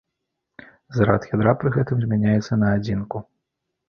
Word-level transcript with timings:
Зарад 0.95 1.27
ядра 1.35 1.53
пры 1.63 1.69
гэтым 1.75 1.99
змяняецца 2.05 2.57
на 2.63 2.71
адзінку. 2.79 3.23